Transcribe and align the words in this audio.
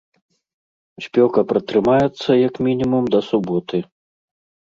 Спёка 1.05 1.39
пратрымаецца, 1.51 2.29
як 2.47 2.53
мінімум, 2.69 3.03
да 3.17 3.23
суботы. 3.29 3.77